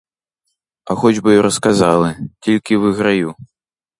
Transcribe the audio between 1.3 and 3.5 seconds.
й розказали— тільки виграю!